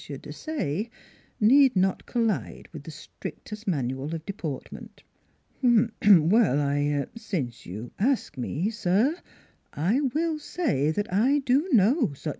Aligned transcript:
Desaye 0.00 0.90
need 1.40 1.74
not 1.74 2.06
collide 2.06 2.68
with 2.72 2.84
the 2.84 2.90
strictest 2.92 3.66
manual 3.66 4.14
of 4.14 4.24
deportment." 4.24 5.02
I 5.64 5.66
er 6.04 7.08
since 7.16 7.66
you 7.66 7.90
ask 7.98 8.36
me, 8.38 8.70
sir, 8.70 9.16
I 9.72 10.00
will 10.14 10.38
say 10.38 10.92
that 10.92 11.12
I 11.12 11.40
do 11.40 11.68
know 11.72 12.12
such 12.12 12.26
a 12.26 12.28
person. 12.28 12.34